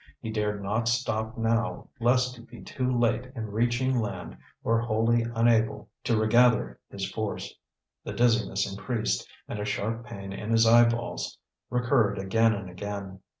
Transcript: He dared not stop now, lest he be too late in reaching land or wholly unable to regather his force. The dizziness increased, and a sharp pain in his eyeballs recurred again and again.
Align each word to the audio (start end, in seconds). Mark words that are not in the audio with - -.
He 0.19 0.31
dared 0.31 0.63
not 0.63 0.87
stop 0.87 1.37
now, 1.37 1.87
lest 1.99 2.35
he 2.35 2.41
be 2.41 2.63
too 2.63 2.91
late 2.91 3.27
in 3.35 3.51
reaching 3.51 3.99
land 4.01 4.35
or 4.63 4.79
wholly 4.81 5.23
unable 5.35 5.89
to 6.05 6.17
regather 6.17 6.79
his 6.89 7.07
force. 7.11 7.53
The 8.03 8.13
dizziness 8.13 8.67
increased, 8.67 9.29
and 9.47 9.59
a 9.59 9.63
sharp 9.65 10.03
pain 10.03 10.33
in 10.33 10.49
his 10.49 10.65
eyeballs 10.65 11.37
recurred 11.69 12.17
again 12.17 12.53
and 12.53 12.67
again. 12.67 13.19